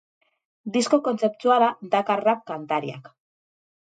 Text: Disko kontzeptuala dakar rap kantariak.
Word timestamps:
Disko 0.77 0.97
kontzeptuala 1.07 1.67
dakar 1.97 2.23
rap 2.29 2.41
kantariak. 2.53 3.13